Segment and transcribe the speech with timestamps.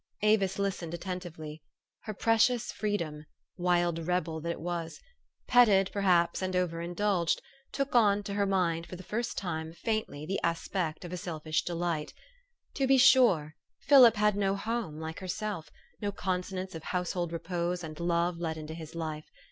[0.23, 1.61] Avis listened attentively.
[2.05, 4.99] Her precious freedom wild rebel that it was!
[5.47, 7.39] pet ted, perhaps, and over indulged
[7.71, 11.45] took on to her mind for the first time, faintly, the aspect of a self
[11.45, 12.15] ish delight.
[12.77, 15.69] To be sure, Philip had no home, like herself,
[16.01, 19.29] no consonance of household repose and love let into his life.